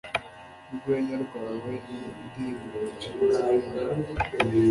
[0.69, 3.39] Urwenya rwawe ni indirimbo yacitse